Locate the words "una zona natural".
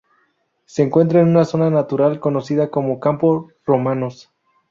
1.27-2.19